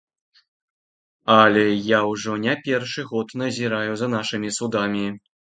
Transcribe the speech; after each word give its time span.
Але 1.33 1.65
я 1.65 1.99
ўжо 2.13 2.31
не 2.47 2.55
першы 2.69 3.01
год 3.11 3.35
назіраю 3.43 3.93
за 4.03 4.11
нашымі 4.17 4.53
судамі. 4.59 5.07